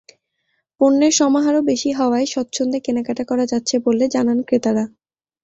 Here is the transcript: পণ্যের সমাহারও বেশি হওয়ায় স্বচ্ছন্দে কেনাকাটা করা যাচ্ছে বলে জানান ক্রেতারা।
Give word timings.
পণ্যের 0.81 1.13
সমাহারও 1.19 1.61
বেশি 1.63 1.89
হওয়ায় 1.91 2.27
স্বচ্ছন্দে 2.27 2.77
কেনাকাটা 2.85 3.23
করা 3.25 3.45
যাচ্ছে 3.51 3.75
বলে 3.85 4.05
জানান 4.07 4.39
ক্রেতারা। 4.47 4.85